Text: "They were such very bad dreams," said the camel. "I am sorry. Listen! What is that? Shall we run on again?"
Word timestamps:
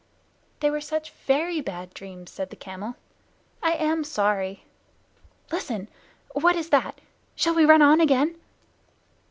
"They 0.61 0.71
were 0.71 0.81
such 0.81 1.11
very 1.11 1.61
bad 1.61 1.93
dreams," 1.93 2.31
said 2.31 2.49
the 2.49 2.55
camel. 2.55 2.95
"I 3.61 3.73
am 3.73 4.03
sorry. 4.03 4.63
Listen! 5.51 5.89
What 6.31 6.55
is 6.55 6.69
that? 6.69 6.99
Shall 7.35 7.53
we 7.53 7.65
run 7.65 7.83
on 7.83 8.01
again?" 8.01 8.33